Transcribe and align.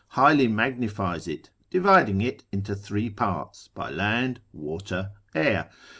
highly 0.17 0.47
magnifies 0.47 1.27
it, 1.27 1.51
dividing 1.69 2.21
it 2.21 2.43
into 2.51 2.73
three 2.75 3.07
parts, 3.07 3.67
by 3.67 3.87
land, 3.91 4.39
water, 4.51 5.11
air. 5.35 5.69